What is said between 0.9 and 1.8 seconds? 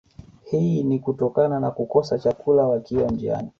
kutokana na